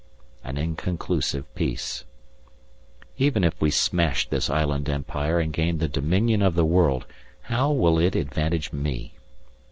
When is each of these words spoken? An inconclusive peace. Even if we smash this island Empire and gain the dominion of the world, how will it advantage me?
An 0.43 0.57
inconclusive 0.57 1.45
peace. 1.53 2.05
Even 3.19 3.43
if 3.43 3.53
we 3.61 3.69
smash 3.69 4.27
this 4.27 4.49
island 4.49 4.89
Empire 4.89 5.39
and 5.39 5.53
gain 5.53 5.77
the 5.77 5.87
dominion 5.87 6.41
of 6.41 6.55
the 6.55 6.65
world, 6.65 7.05
how 7.41 7.69
will 7.71 7.99
it 7.99 8.15
advantage 8.15 8.73
me? 8.73 9.13